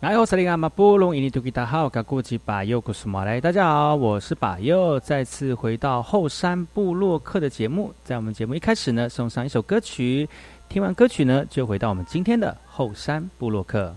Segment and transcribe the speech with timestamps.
[0.00, 7.92] 来后，萨利阿马布隆伊尼图吉达好，噶古吉巴尤古苏马来，大家好，我是巴尤，再次回到后山部落客的节目。
[8.02, 10.26] 在我们节目一开始呢，送上一首歌曲，
[10.70, 13.94] 听完歌曲呢，就回到我们今天的后山部落客。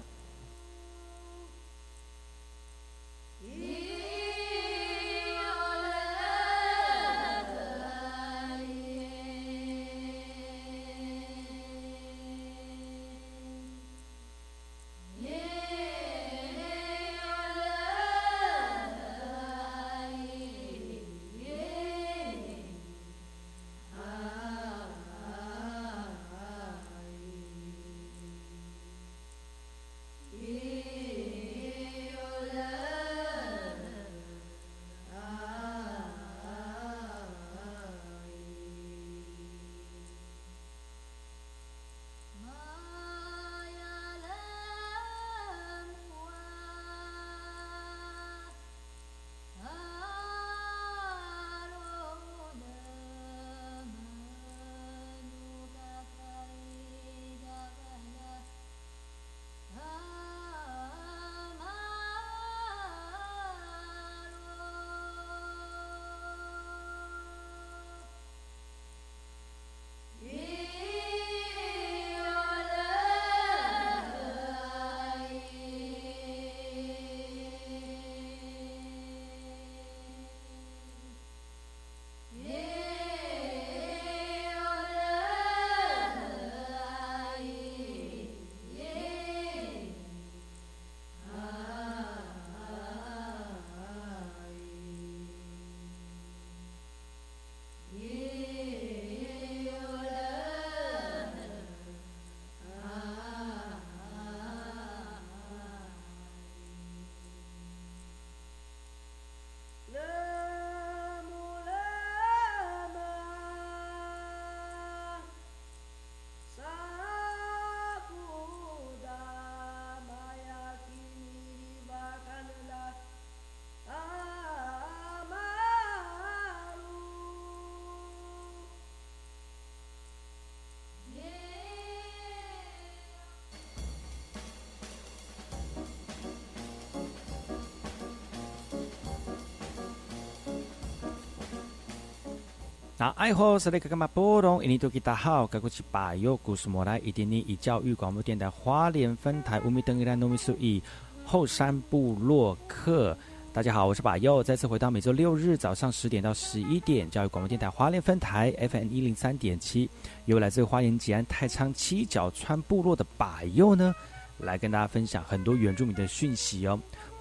[143.03, 144.63] 那爱好是那个干嘛波动？
[144.63, 150.81] 印尼多吉大好，该过去把右故事莫来，一点点以教育广播电台花莲分台乌米登伊兰糯米苏以
[151.25, 153.17] 后山部落客。
[153.51, 159.89] 大家好，我是把右，再次回到每周六日早上十点到十一点，教育广播电台花莲分台 FM 一零三点七，
[160.23, 163.93] 由来自花莲吉安太仓七角川部落的把右呢，
[164.37, 166.79] 来跟大家分享很多原住民的讯息哦。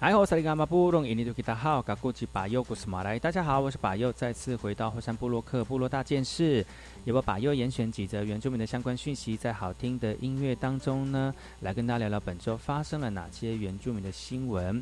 [0.00, 3.18] 哎，我是里马布隆，印尼多吉达好，噶古吉巴尤古斯马来。
[3.18, 6.64] 大家好，我是巴尤，再次回到火山部落克部落大件事。
[7.04, 14.80] 也把巴尤严选几则原住民的相关讯息，在好听的音乐当中呢，来跟大家聊聊本周发生了哪些原住民的新闻。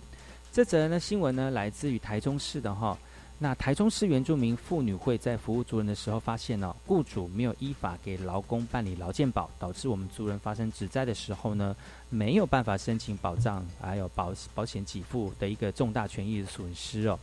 [0.53, 2.95] 这则呢新闻呢，来自于台中市的哈。
[3.39, 11.77] 那台中市原住民妇女会在服务族人的时候，发现呢，雇主没有依法给劳工办理劳健保，导致我们族人发生职灾的时候呢，
[12.09, 17.19] 没有办法申请保障，还有保保险给付的一个重大权益的损失哦。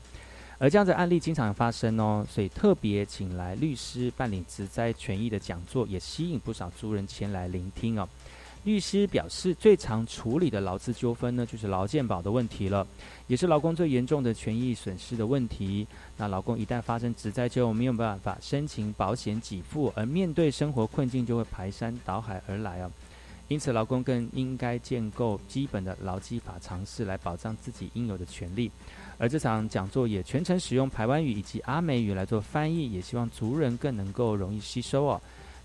[0.60, 8.08] 而这样的案例经常发生哦，所以特别请来律师办理职灾权益的讲座，也吸引不少族人前来聆听哦。
[8.64, 12.88] 律师表示，最常处理的劳资纠纷呢，就是劳健保的问题了，
[13.28, 15.86] 也是劳工最严重的权益损失的问题。
[16.16, 22.90] 那劳工一旦发生职灾之后，没有办法申请保险给付，而面对生活困境就会排山倒海而来啊。
[23.50, 28.72] 因此，劳工更应该建构基本的劳基法常识来保障自己应有的权利。
[29.18, 35.22] 而这场讲座也全程使用台湾语以及阿美语来做翻译，也希望族人更能够容易吸收哦。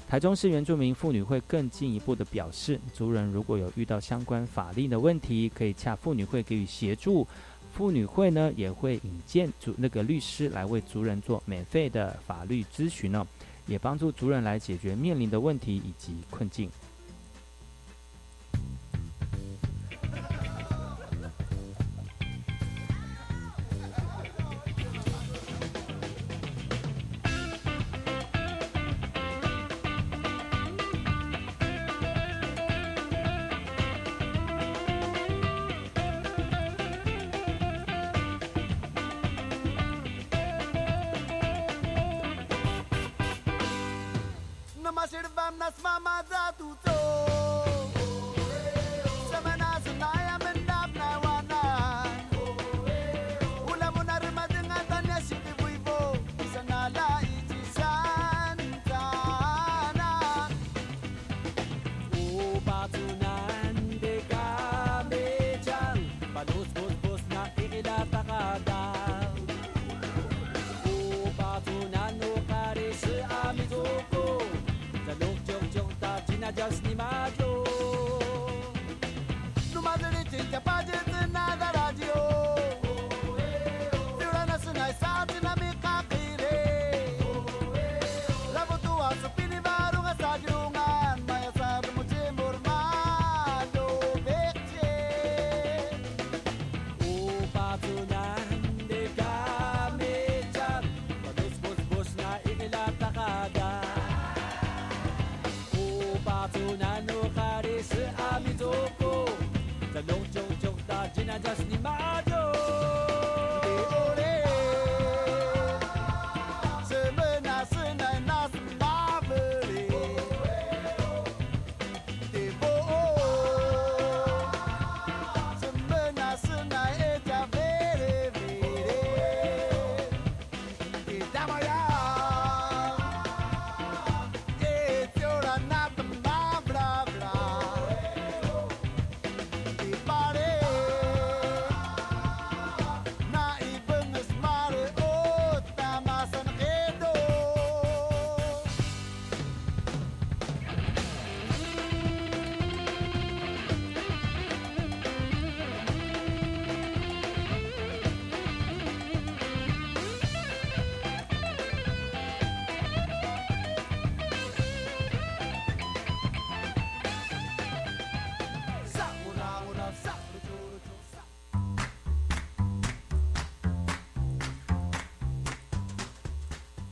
[0.08, 7.28] 台中市原住民妇女会更进一步的表示，族人如果有遇到相关法令的问题，可以洽妇女会给予协助。
[7.74, 13.26] 妇女会呢也会引荐族那个律师来为族人做免费的法律咨询呢，
[13.66, 16.70] 也帮助族人来解决面临的问题以及困境。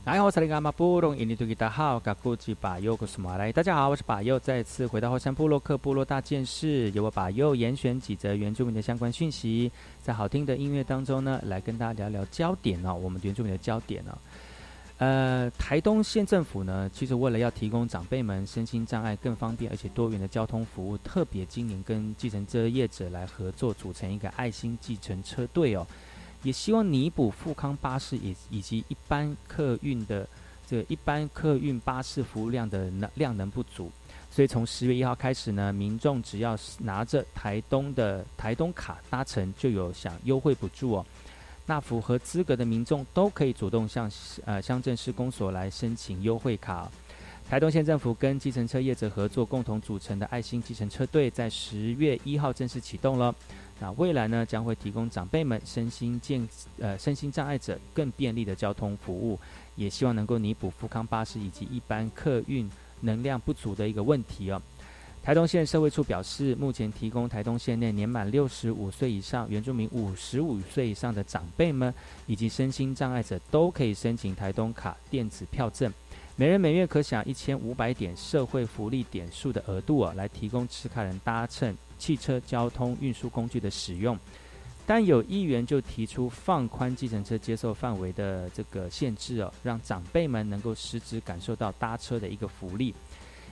[0.07, 3.51] 来，我是那个马布隆，印尼多吉达好，噶古吉巴尤古斯马来。
[3.51, 9.69] 大家好，我是巴尤，再次回到后山部落克部落大件事，由我巴尤严选几则原住民的相关讯息，
[10.01, 14.17] 在好听的音乐当中呢，来跟大家聊聊焦点哦，我们原住民的焦点哦。
[14.99, 25.85] 呃，台东县政府呢，其实为了要提供长辈们身心障碍更方便而且多元的交通服务，特别今年跟计程车业者来合作，组成一个爱心计程车队哦。
[26.47, 30.25] 也希望弥补富康巴士以以及一般客运的
[30.65, 33.91] 这一般客运巴士服务量的能量能不足，
[34.31, 41.05] 所以从十月一号开始呢，民众只要拿着台东的台东卡搭乘，就有享优惠补助哦。
[41.65, 44.09] 那符合资格的民众都可以主动向
[44.45, 46.89] 呃乡镇市公所来申请优惠卡。
[47.49, 53.35] 台东县政府跟计程车业者合作，共同组成的爱心计程车队，在十月一号正式启动了。
[53.79, 56.47] 那未来呢，将会提供长辈们身心健
[56.79, 59.39] 呃身心障碍者更便利的交通服务，
[59.75, 62.67] 也希望能够弥补富康巴士以及一般客运
[63.01, 64.59] 能量不足的一个问题哦。
[65.21, 71.93] 台东县社会处表示，目前提供台东县内年满六十五岁以上原住民五十五岁以上的长辈们，
[72.25, 75.93] 以及身心障碍者都可以申请台东卡电子票证，
[76.35, 81.75] 每人每月可享一千五百点社会福利点数的额度哦，来提供持卡人搭乘。
[81.97, 84.17] 汽车交通运输工具的使用，
[84.85, 92.93] 但有议员就提出放宽计程车接受范围的这个限制哦，让长辈们能够实质感受到搭车的一个福利。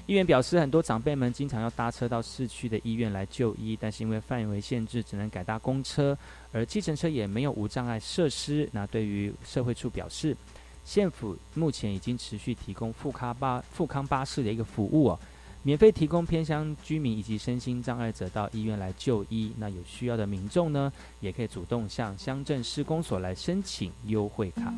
[0.08, 6.16] 议员表示，很多长辈们经常要搭车到市区的医院来就医，但是因为范围限制，只能改搭公车，
[6.52, 8.70] 而计程车也没有无障碍设施。
[8.72, 10.38] 那对于社会处表示，
[10.84, 15.20] 县府目前已经持续提供富康巴富康巴士的一个服务哦。
[15.66, 19.52] 免费提供偏乡居民以及身心障碍者到医院来就医。
[19.58, 24.72] 那有需要的民众呢，也可以主动向乡镇施工所来申请优惠卡。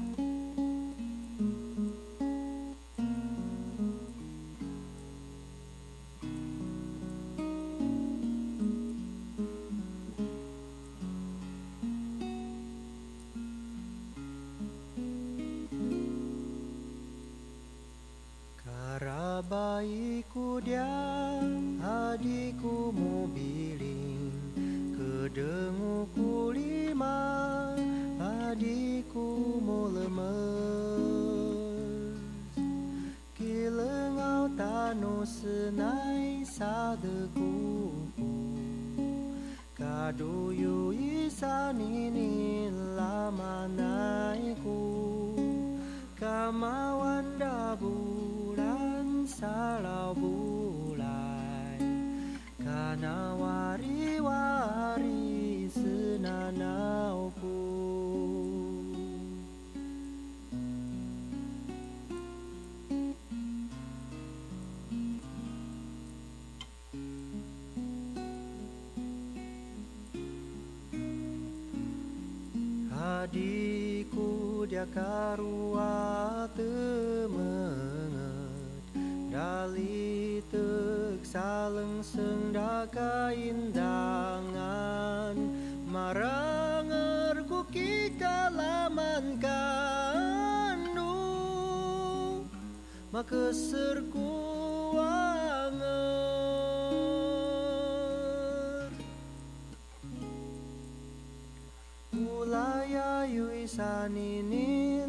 [103.27, 105.03] Ulaya yui sanini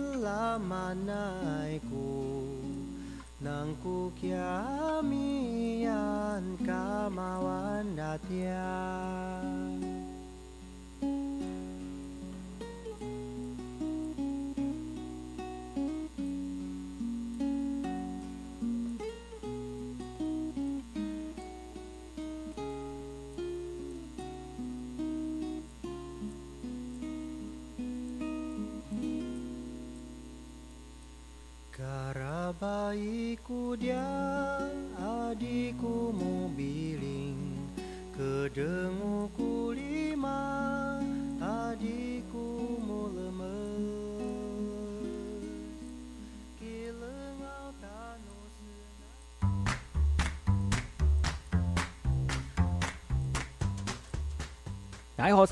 [0.58, 2.10] manaiku
[3.38, 5.62] nang ku kiamian
[6.66, 9.67] kamawan datian
[32.58, 34.02] bayiku dia
[34.98, 37.38] adikku mobiling.
[38.18, 39.57] Kedenguku
[55.18, 55.46] 大家好，我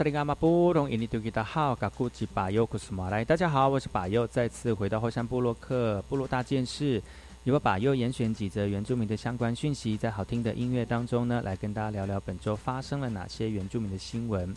[3.81, 7.03] 是巴尤，再次回到后山部落克部落大件事，
[7.43, 14.55] 由巴尤严选几则原住民的相关讯息，在好听的音乐当中呢，来跟大家聊聊本周发生了哪些原住民的新闻。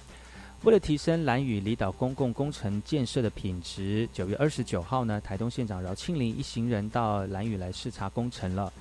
[0.63, 8.71] 为了提升兰屿离岛公共工程建设的品质，九月二十九号呢，台东县长饶庆林一行人到兰屿来视察工程了，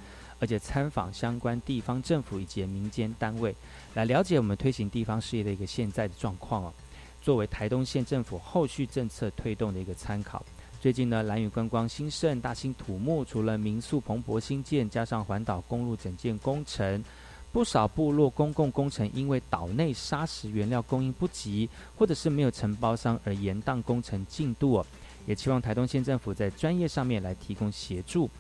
[0.41, 3.55] 而且参访相关地方政府以及民间单位，
[3.95, 6.73] 来了解我们推行地方事业的一个现在的状况哦，
[7.21, 10.45] 作为台东县政府后续政策推动的一个参考。
[10.81, 17.05] 最近呢，蓝屿观光兴盛，大兴土木，除了民宿蓬勃兴建，加上环岛公路整建工程。
[17.51, 24.87] 不少部落公共工程因为岛内砂石原料供应不及，或者是没有承包商而延宕工程进度哦。
[25.27, 28.31] 也期望台东县政府在专业上面来提供协助。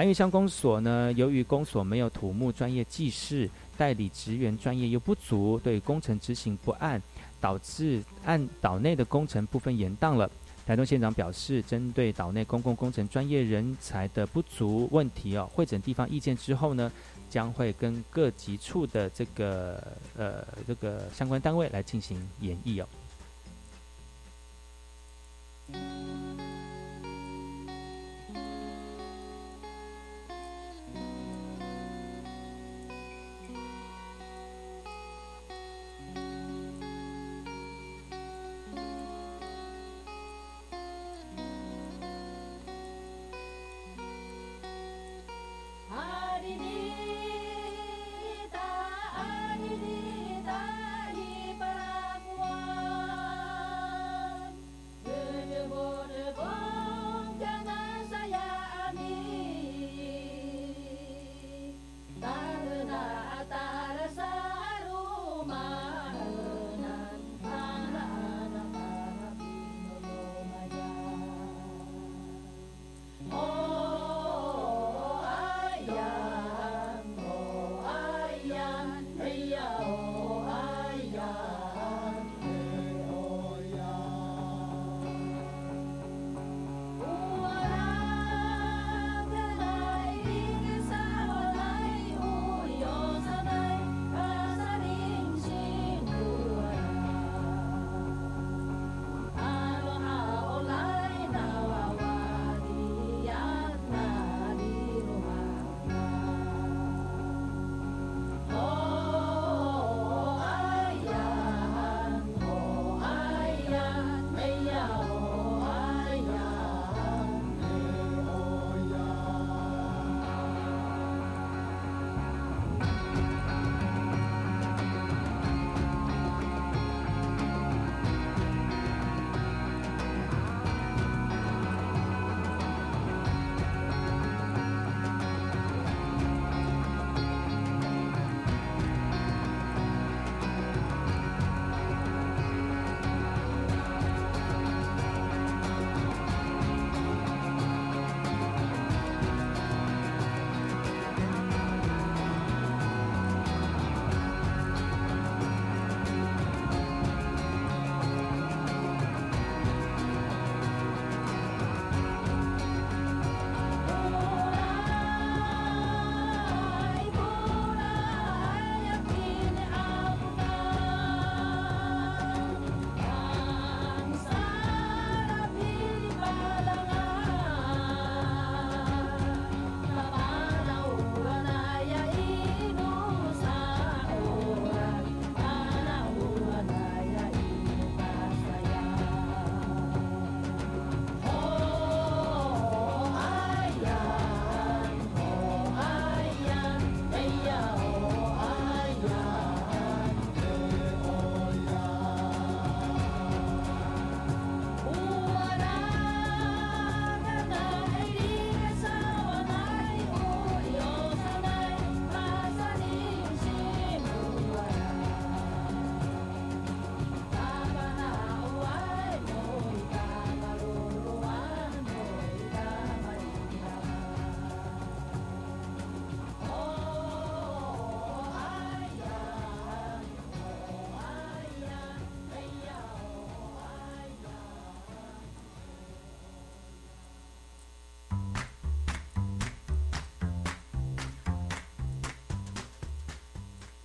[0.00, 7.02] 南屿乡公所呢，由于公所没有土木专业技师，代理职员专业又不足，对工程执行不按，
[7.38, 10.30] 导致按岛内的工程部分延宕了。
[10.66, 16.90] 台东县长表示，针对岛内公共工程专业人才的不足问题哦，会诊地方意见之后呢。
[17.28, 19.80] 将会跟各级处的这个
[20.16, 22.86] 呃这个相关单位来进行演绎哦。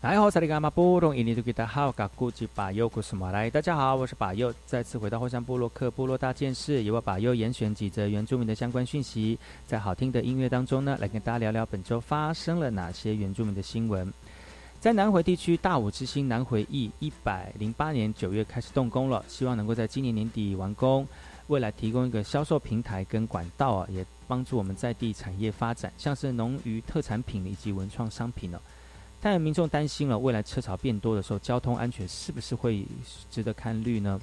[0.06, 0.26] 大家好，
[3.96, 14.14] 我是巴佑，再次回到后山部落克部落大件事，由我巴佑严选几则原住民的相关讯息，在好听的音乐当中呢，来跟大家聊聊本周发生了哪些原住民的新闻。
[14.80, 21.04] 在南回地区，大武之星南回驿一百零八年九月开始动工了，希望能够在今年年底完工。
[21.48, 28.62] 未来提供一个销售平台跟管道啊，也帮助我们在地产业发展，像是农渔特产品以及文创商品呢。
[29.22, 32.86] 但民众担心了，未来车潮变多的时候，交通安全是不是会
[33.32, 34.20] 值得看虑呢？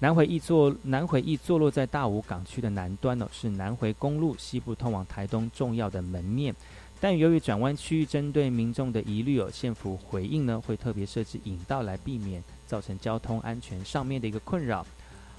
[0.00, 6.54] 南回驿坐南回驿坐落在大武港区的南端呢，是南回公路西部通往台东重要的门面。
[7.00, 14.86] 但由于转弯区域针对民众的疑虑，哦，县府回应呢，会特别设置引道来避免造成交通安全上面的一个困扰。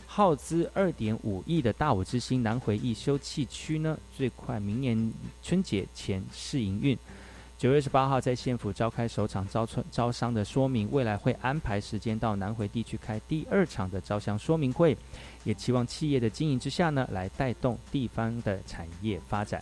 [0.05, 6.97] 耗资二点五亿的大武之星南回忆休憩区呢，最快明年春节前试营运。
[7.59, 14.97] 九月十八号在县府召开首场招春招商的说明，未来会安排时间到南回地区开第二场的招商说明会，
[15.43, 19.61] 也期望企业的经营之下呢，来带动地方的产业发展。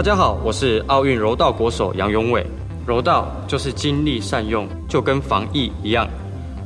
[0.00, 2.42] 大家好，我是奥运柔道国手杨永伟。
[2.86, 6.08] 柔道就是精力善用，就跟防疫一样，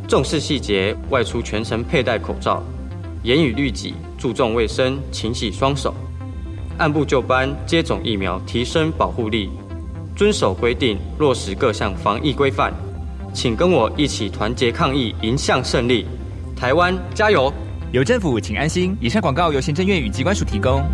[0.06, 2.62] 重视细节，外出全程佩戴口罩，
[3.24, 5.92] 严以律己，注重卫生，勤洗双手，
[6.78, 9.50] 按部就班接种疫苗，提升保护力，
[10.14, 12.72] 遵守规定，落实各项防疫规范。
[13.32, 16.06] 请跟我一起团结抗疫，迎向胜利。
[16.54, 17.52] 台湾加油！
[17.90, 18.96] 有政府，请安心。
[19.00, 20.84] 以上广告由行政院与机关署提供。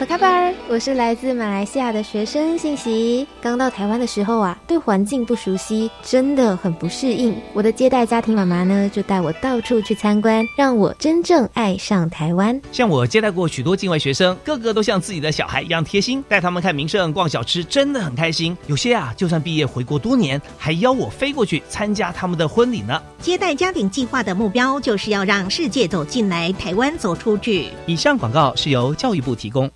[0.00, 3.26] 阿普卡巴尔，我是来自马来西亚的学生信息。
[3.38, 7.36] 刚到台湾的时候啊，对环境不熟悉，真的很不适应。
[7.52, 12.58] 我的接待家庭妈妈呢，就带我到处去参观，让我真正爱上台湾。
[12.72, 18.56] 像我接待过许多境外学生，个个都像自己的小孩一样贴心，带他们看名胜、逛小吃，真的很开心。
[18.68, 22.98] 有些啊，就算毕业回国多年，还邀我飞过去参加他们的婚礼呢。
[23.18, 27.68] 接待家庭计划的目标就是要让世界走进来，台湾走出去。
[27.84, 29.70] 以上广告是由教育部提供。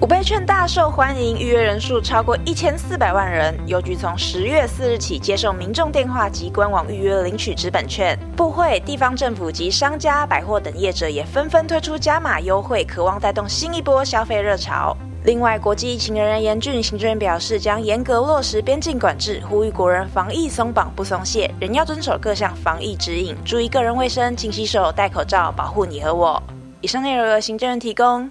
[0.00, 3.52] 五倍券大受欢迎，预约人数超过一千四百万人。
[3.66, 8.16] 邮局从十月四日起接受民众电话及官网预约领取纸本券。
[8.36, 14.96] 部会、地方政府及商家、百货等业者也纷纷推出加码优惠，渴望带动新一波消费热潮。
[15.24, 26.40] 另外，国际疫情仍然严峻，行政院表示将严格落实边境管制，呼吁国人防疫松绑不松懈，仍要遵守各项防疫指引，注意个人卫生，勤洗手，戴口罩，保护你和我。
[26.80, 28.30] 以上内容由行政院提供。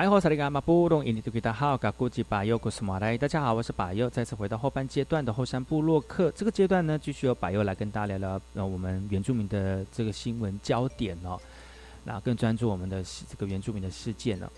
[0.00, 3.18] 哎，我是那个马布隆，印尼土著的好，噶古吉巴尤古斯马来。
[3.18, 6.30] 大家好，我是巴尤，再次回到后半阶段的后山部落客。
[6.30, 11.38] 这个阶段呢，继续由巴尤来跟大家聊聊呃我们原住民的这个新闻焦点哦，
[12.02, 14.48] 那更专注我们的这个原住民的事件哦。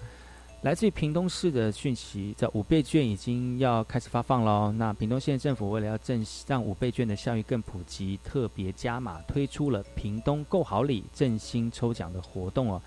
[0.61, 4.71] 来自于屏东市的讯息，这五倍券已经要开始发放喽。
[4.71, 12.81] 那屏东县政府为了要振让五倍券的效益更普及，特别加码推出了屏东购好礼振兴抽奖的活动哦，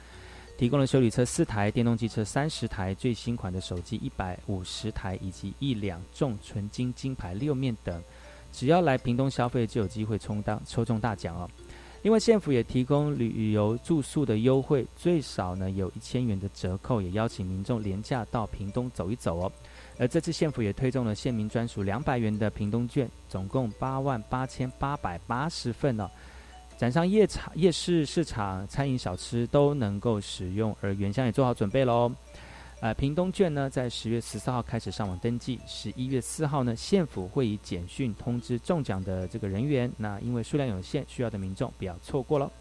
[0.57, 8.01] 提供了修理车四台、电动机车三十台、最新款的手机一百五十台以及一两重纯金金牌六面等，
[8.53, 11.49] 只要来屏东消费就有机会充当抽中大奖哦。
[12.03, 19.51] 另外，县府也提供旅游住宿的优惠，最少呢有一千元的折扣，也邀请民众廉价到屏东走一走哦。
[19.97, 26.07] 而这次县府也推动了县民专属两百元的屏东券，总共八万八千八百八十份哦。
[26.77, 32.11] 展商夜场、夜市、市场、餐饮、小吃都能够使用，而原箱也做好准备喽。
[32.81, 39.89] 呃，屏东券呢，在十月十四号开始上网登记，十一月四号呢，县府会以简讯通知中奖的这个人员。
[39.97, 42.51] 那因为数量有限，需要的民众不要错过喽。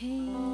[0.00, 0.49] Hey.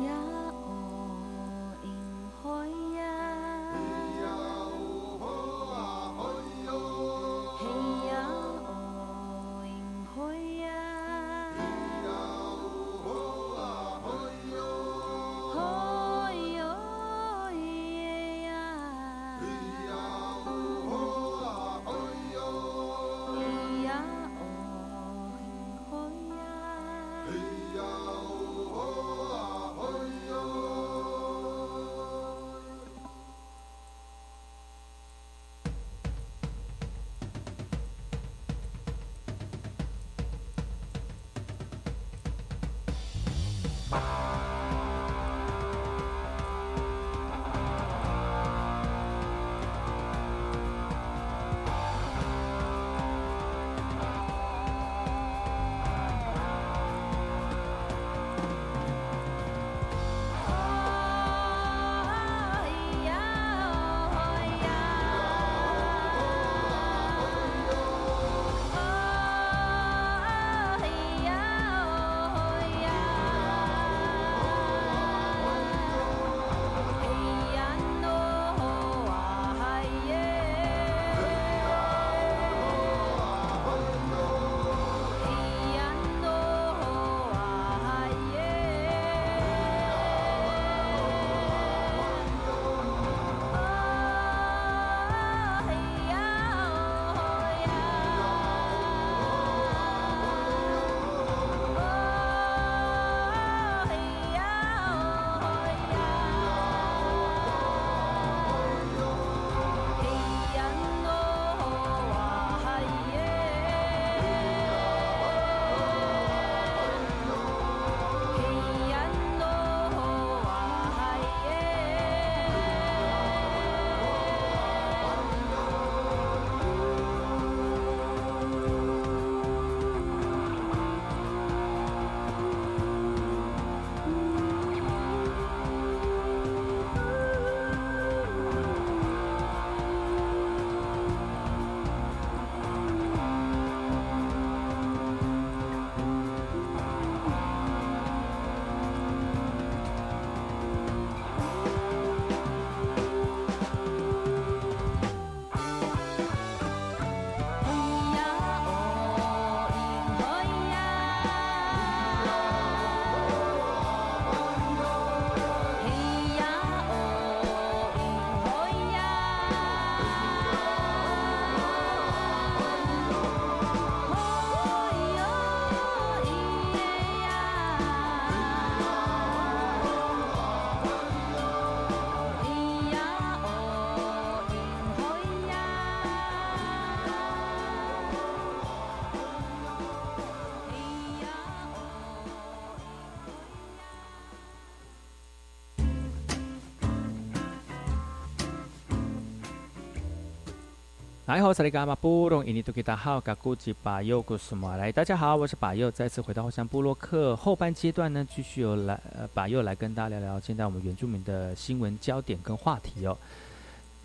[201.36, 213.14] 来好，萨利伽马布隆，印尼多吉达好，嘎古吉巴尤古苏马来，大家好，我是巴尤，再次回到后山部落克后半阶段呢，继续有来呃巴尤来跟大家聊聊现在我们原住民的新闻焦点跟话题哦。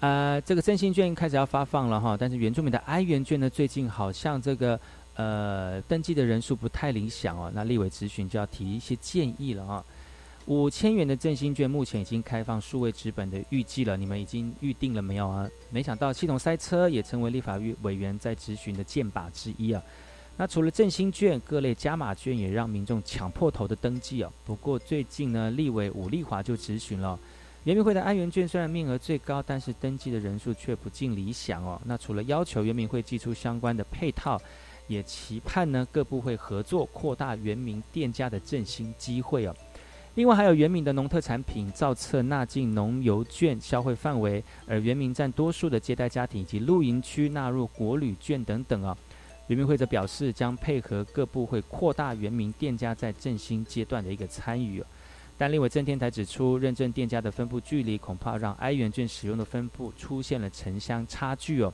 [0.01, 4.77] 呃，这个振兴券开始要发放了哈，但是原住民的哀元券呢，最近好像这个
[5.15, 9.81] 呃登记的人数不太理想哦，那立委咨询就要提一些建议了啊。
[10.47, 15.47] 五千元的振兴券目前已经开放数位纸本的预计了，你们已经预定了没有啊？
[15.69, 19.81] 没想到系统塞车也成为立法委员在咨询的箭靶之一啊。
[20.37, 24.33] 那除了振兴券，各类加码券也让民众抢破头的登记哦。
[24.43, 27.19] 不过最近呢，立委武立华就咨询了，
[27.65, 31.79] 圆明会的安元券虽然面额最高，但是登记的人数却不尽理想哦。
[31.85, 34.41] 那除了要求圆明会寄出相关的配套，
[34.87, 39.55] 也期盼呢各部会合作扩大圆明店家的振兴机会哦。
[40.15, 48.95] 另外还有原名的农特产品造册纳进农油券消费范围，而原名占多数的接待家庭以及露营区纳入国旅券等等啊。
[49.47, 54.83] 原民会则表示将配合各部会扩大原名店家在振兴阶段的一个参与。
[55.37, 61.73] 但立委郑天台指出，认证店家的分布距离恐怕让 I 元券使用的分布出现了城乡差距哦。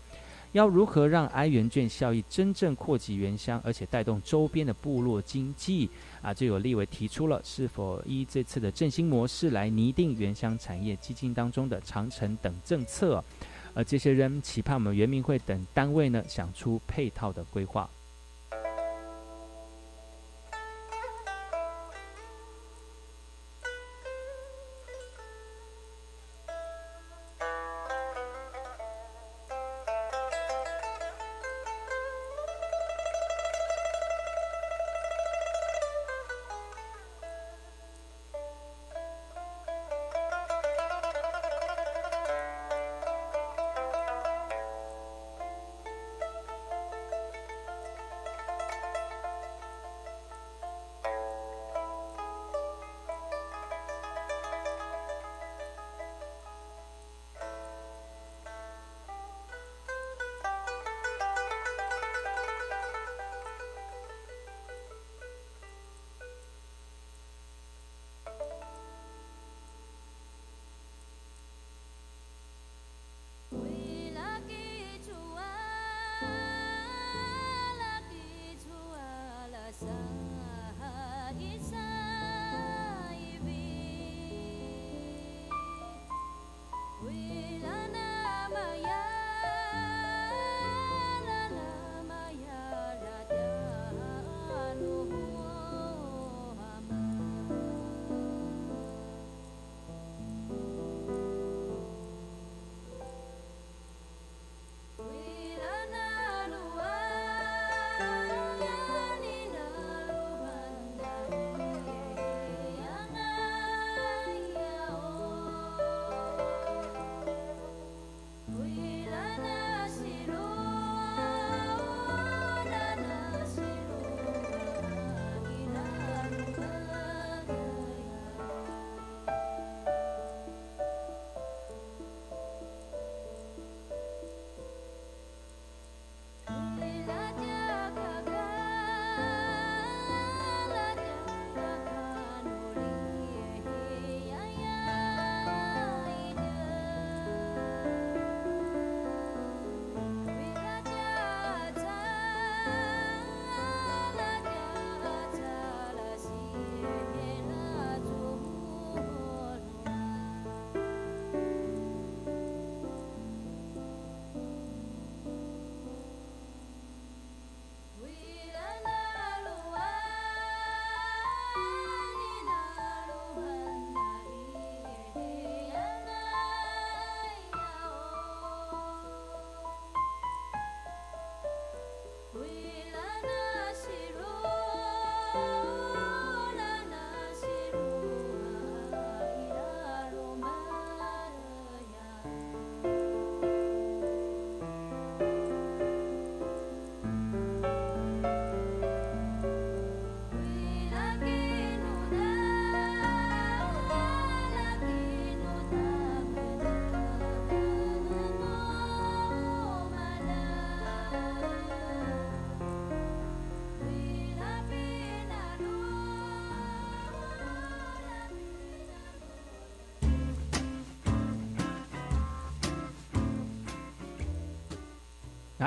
[0.54, 5.90] 要如何让 I 元券效益真正扩及原乡，而且带动周边的部落经济
[6.22, 6.34] 啊？
[6.34, 13.24] 就有立委提出了，是否依这次的振兴模式来拟定原乡产业基金当中的长城等政策？
[13.74, 17.90] 而这些人期盼我们原民会等单位呢，想出配套的规划。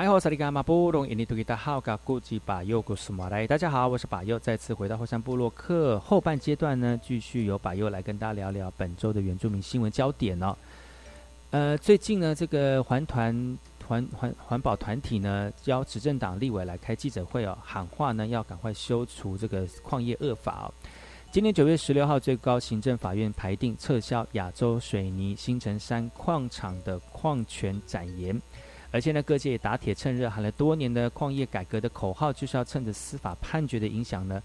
[0.01, 10.57] 哎，好，萨利马布隆印尼多吉达好，噶古吉巴尤古斯马来，大家好，我是巴尤，再次回到后山部落客后半阶段呢，继续由巴尤来跟大家聊聊本周的原住民新闻焦点哦。
[11.51, 13.55] 呃，最近呢，这个环团
[13.87, 20.73] 环环环保团体呢，邀执政党立委来开记者会哦，喊话呢要赶快修除这个矿业恶法哦。
[21.31, 28.41] 今年九月十六号，最高行政法院排定撤销亚洲水泥新城山矿场的矿权展延，
[28.91, 34.43] 而且呢，各界也打铁趁热，喊了多年的矿业改革的口号，就是要趁着司法判决的影响呢，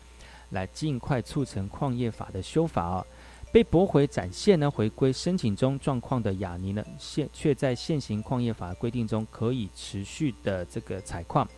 [0.51, 3.07] 来尽快促成矿业法的修法哦。
[3.53, 11.49] 被驳回展现呢，回归申请中状况的雅尼呢，现却在现行矿业法规定中可以持续的这个采矿。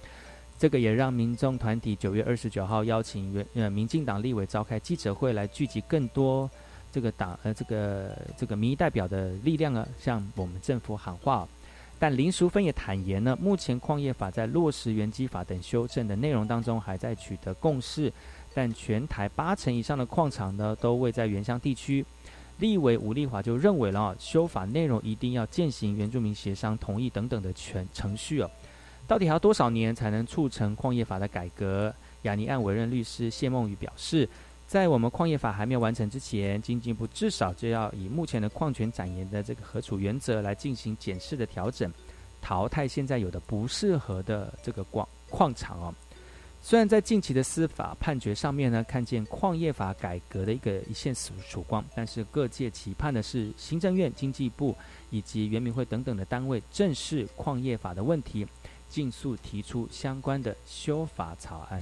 [0.58, 6.50] 这个也让民众团体九月二十九号邀请原呃民进党立委召开记者会，来聚集更多
[6.90, 11.46] 这个党呃这个这个民意代表的力量呢，向我们政府喊话。
[11.98, 18.12] 但林淑芬也坦言呢，目前矿业法在落实原基法等修正的内容当中，还在取得共识。
[18.54, 22.04] 但全台八成以上的矿场呢，都位在原乡地区。
[22.58, 28.50] 立委吴立华就认为了，修法内容一定要践行原住民协商同意等等的全程序哦。
[29.06, 31.94] 到底还要多少年才能促成矿业法的改革？
[32.22, 34.28] 雅尼案委任律师谢梦雨表示，
[34.68, 41.90] 在我们矿业法还没有完成之前，经济部至少就要以目前的矿权展延的这个核处原则来进行检视的调整，
[42.42, 45.94] 淘汰现在有的不适合的这个矿矿场哦。
[46.60, 54.76] 虽然在近期的司法判决上面呢，看见矿业法改革的一个一线曙曙光，但是各界期盼的是行政院、经济部
[55.08, 58.46] 以及原民会等等的单位正视矿业法的问题。
[58.86, 61.78] 尽速提出相关的修法草案。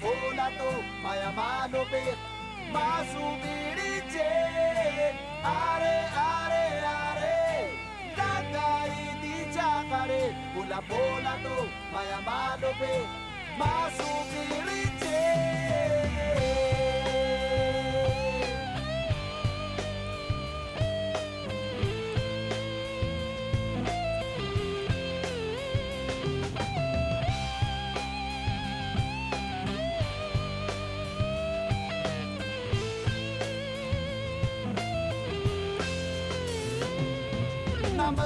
[0.00, 0.70] Pola to,
[1.02, 2.02] maya mano pe,
[2.72, 5.31] masubiri chen.
[5.44, 5.90] are,
[6.26, 6.58] are,
[6.96, 7.68] are,
[8.16, 8.66] taka
[9.06, 10.22] iti txakare,
[10.54, 11.56] gula polatu,
[11.92, 12.94] maia madope,
[13.58, 15.18] masukiritxe.
[15.20, 16.71] Masukiritxe.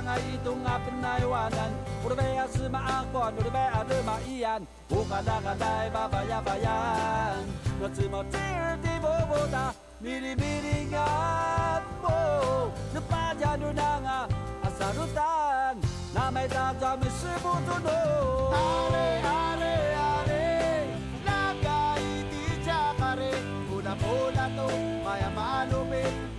[0.00, 1.72] nga itung apin na iwanan
[2.04, 7.44] Urbea sima akon, urbea luma iyan Ukada kadai babaya bayan
[7.80, 11.06] Notsumo tir di boboda Mili mili nga
[12.00, 12.18] mo
[12.96, 14.24] Nupaja nunanga
[14.64, 15.76] asarutan
[16.16, 18.00] Namai tata misibutuno
[18.56, 20.46] Ale ale ale
[21.24, 23.32] Nagai di jakare
[23.68, 24.68] Pula pula to
[25.04, 26.29] maya malume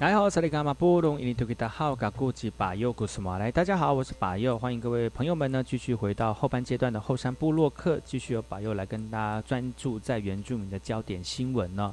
[0.00, 11.92] 来好，萨利伽马布隆伊尼图吉达好，嘎古吉巴尤古斯马来，大家好，我是巴佑，欢迎各位朋友们呢，继续回到后半阶段的后山部落客，继续由巴佑来跟大家专注在原住民的焦点新闻呢。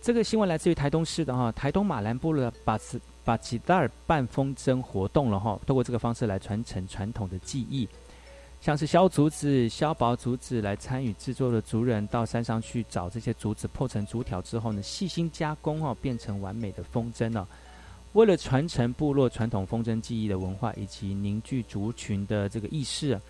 [0.00, 7.86] 这个新闻来自于台东市的哈，台东马兰部落的巴斯把吉达尔办风筝活动了哈，透过这个方式来传承传统的技艺。
[8.62, 17.44] 像是削竹子、削薄竹子来参与制作的族人，到山上去找这些竹子，破成竹条之后呢，细心加工哦，变成完美的风筝哦。
[18.12, 23.20] 为了传承部落传统风筝技艺的文化以及凝聚族群的这个意识，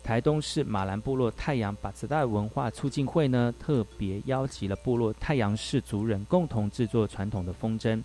[0.00, 8.00] 台东市马兰部落太阳把子代文化促进会呢，特别邀集了部落太阳氏族人共同制作传统的风筝。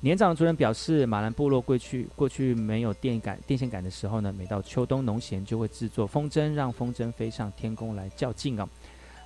[0.00, 8.68] 年长族人表示，马兰部落过去过去没有电感电线杆的时候呢，每到秋冬农闲就会制作风筝，让风筝飞上天空来较劲哦。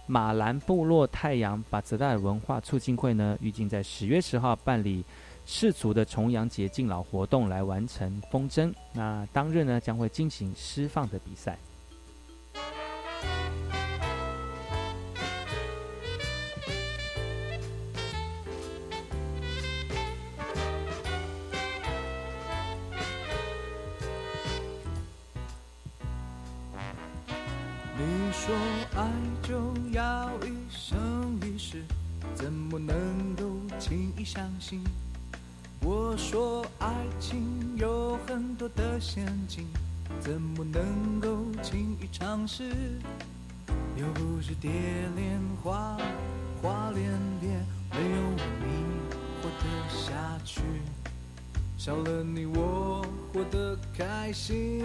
[0.06, 5.04] 马兰部落太阳把泽代文化促进会呢，预计在十月十号办理
[5.44, 8.72] 氏族的重阳节敬老活动，来完成风筝。
[8.92, 11.58] 那当日呢，将会进行释放的比赛。
[28.39, 28.55] 说
[28.95, 29.11] 爱
[29.43, 31.82] 就要一生一世，
[32.36, 32.95] 怎么能
[33.34, 33.45] 够
[33.80, 34.80] 轻易相信？
[35.82, 39.66] 我说爱情有很多的陷阱，
[40.20, 42.72] 怎么能够轻易尝试？
[43.97, 44.70] 又不是蝶
[45.16, 45.99] 恋花，
[46.62, 47.11] 花恋
[47.41, 47.51] 蝶，
[47.91, 48.22] 没有
[48.62, 48.84] 你
[49.43, 50.61] 活得下去，
[51.76, 54.84] 少了你我活得开心。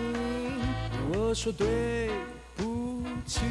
[1.14, 2.10] 我说对。
[2.56, 3.42] 不起，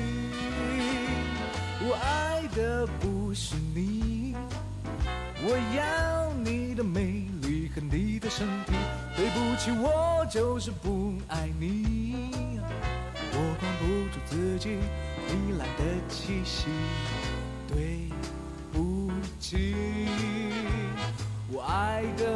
[1.81, 4.35] 我爱的不是你，
[5.45, 8.73] 我要你的美丽和你的身体。
[9.17, 12.61] 对不起，我就是不爱你，
[13.33, 14.79] 我管不住自己
[15.29, 16.67] 糜烂的气息。
[17.69, 18.09] 对
[18.73, 19.75] 不起，
[21.51, 22.32] 我爱的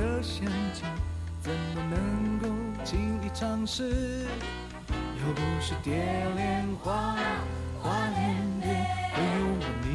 [0.00, 0.82] 的陷阱，
[1.42, 2.48] 怎么能够
[2.82, 4.24] 轻易尝试？
[4.88, 5.92] 又不是蝶
[6.34, 7.14] 恋花，
[7.82, 8.68] 花恋蝶，
[9.14, 9.86] 没有我你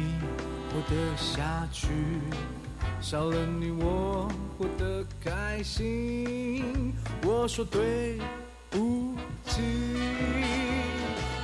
[0.70, 1.88] 活得下去，
[3.00, 6.94] 少了你我活得开心。
[7.24, 8.20] 我说对
[8.70, 9.60] 不起，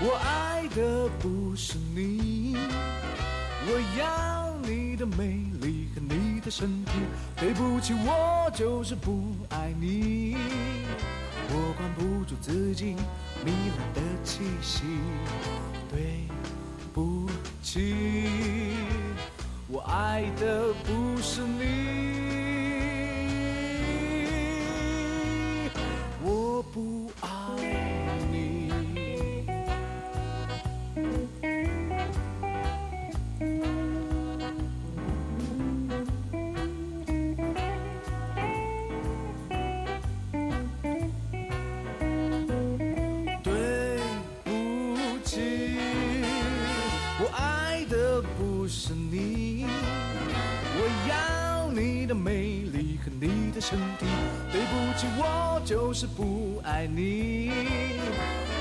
[0.01, 2.57] 我爱的不是你，
[3.67, 6.93] 我要你的美丽和你的身体。
[7.37, 8.13] 对不起，我
[8.53, 10.12] 就是不爱你，
[56.03, 57.49] 是不爱你，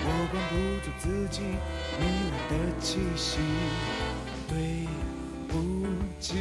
[0.05, 0.53] 我管不
[0.85, 3.39] 住自己迷乱的气息。
[4.47, 4.85] 对
[5.47, 5.57] 不
[6.19, 6.35] 起，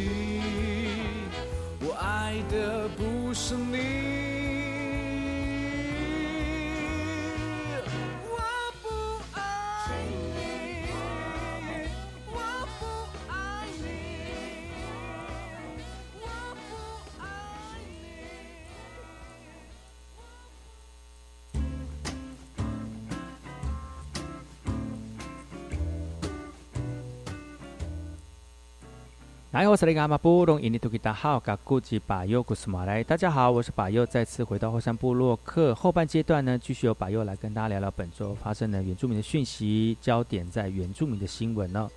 [29.61, 33.05] 来，我是那个阿玛布隆印尼图吉达好，嘎古吉巴尤古斯马来。
[33.05, 41.91] 大家好，我是巴尤，再次回到后山部落客后半阶段呢，继续由巴尤来跟大家聊聊本周发生的原住民的讯息，焦点在原住民的新闻呢。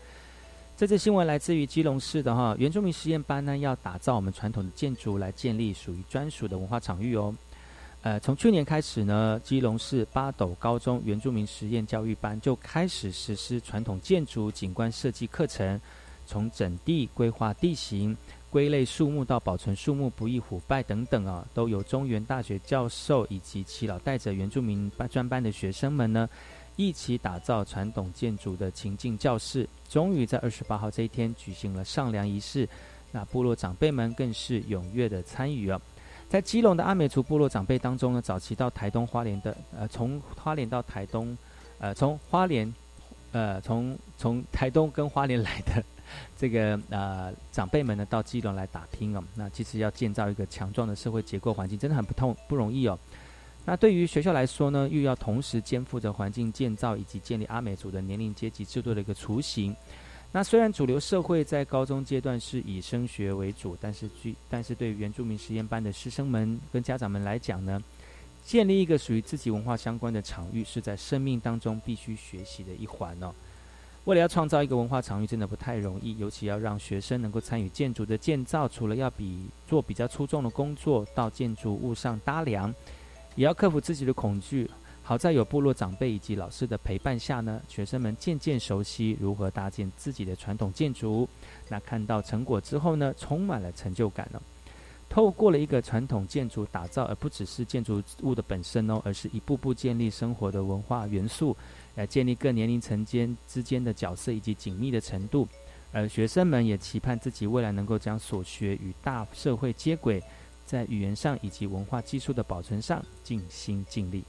[0.75, 7.33] 这次新闻来自于基隆市的哈原住民实验班呢，要打造我们传统的建筑，来建立属于专属的文化场域哦。
[8.01, 15.79] 呃，从去年开始呢，基隆市八斗高中原住民实验教育班就开始实施传统建筑景观设计课程，
[16.25, 18.15] 从整地规划地形。
[18.49, 26.29] 归类树木到保存树木不易腐败等等啊，都由中原大学教授以及耆老带着原住民班专班的学生们呢，
[26.75, 29.67] 一起打造传统建筑的情境教室。
[29.89, 32.69] 终于在二十八号这一天举行了上梁仪式，
[33.11, 35.81] 那部落长辈们更是踊跃的参与啊。
[36.29, 41.35] 在基隆的阿美族部落长辈当中呢，早期到台东花莲的，呃，从花莲到台东，
[41.79, 42.71] 呃，从花莲，
[43.31, 45.83] 呃，从从台东跟花莲来的。
[46.37, 52.97] 这个呃长辈们呢到基隆来打拼哦，那其实要建造一个强壮的社会结构环境，真的很不痛不容易哦。
[53.65, 59.73] 那对于学校来说呢，又要同时肩负着环境建造以及建立阿美族的年龄阶级制度的一个雏形。
[60.33, 67.81] 那虽然主流社会在高中阶段是以升学为主，但是据但是对原住民实验班的师生们跟家长们来讲呢，
[68.43, 73.31] 建立一个属于自己文化相关的场域，是在生命当中必须学习的一环哦。
[74.05, 82.73] 为了要创造一个文化场域，真的不太容易，尤其要让学生能够参与建筑的建造，除了要比做比较粗重的工作，到建筑物上搭梁，
[83.35, 84.69] 也要克服自己的恐惧。
[85.05, 91.27] 好在有部落长辈以及老师的陪伴下呢，学生们渐渐熟悉如何搭建自己的传统建筑。
[91.69, 94.41] 那看到成果之后呢，充满了成就感了。
[95.09, 101.55] 透过了一个传统建筑打造，而不只是建筑物的本身哦，而是一步步建立生活的文化元素。
[101.95, 105.47] 来建立各年龄层间之间的角色以及紧密的程度，
[105.91, 110.21] 而学生们也期盼自己未来能够将所学与大社会接轨，
[110.65, 114.23] 在语言上以及文化技术的保存上尽心尽力。